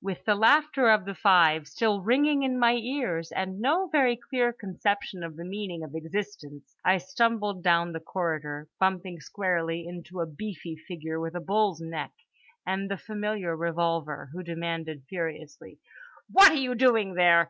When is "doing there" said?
16.74-17.46